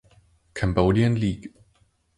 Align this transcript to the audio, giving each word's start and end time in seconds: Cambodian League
Cambodian 0.55 1.13
League 1.13 1.45